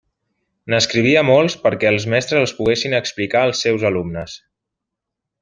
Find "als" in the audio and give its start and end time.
3.49-3.63